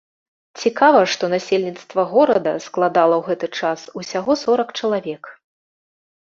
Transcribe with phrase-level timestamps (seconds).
[0.59, 5.23] Цікава, што насельніцтва горада складала ў гэты час усяго сорак чалавек.